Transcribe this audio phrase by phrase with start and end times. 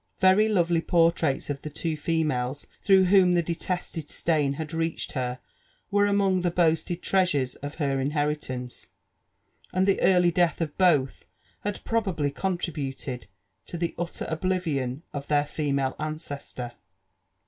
[0.19, 5.11] Very lovely portraits, of the two fe males through whom the detested stain had reached
[5.11, 5.37] her'
[5.91, 8.87] were among the boasted treasures of her inheritance,
[9.71, 11.13] and the early death of botb
[11.59, 13.27] had probably contributed
[13.67, 16.71] to tbe utter oblivion of their female ancestor.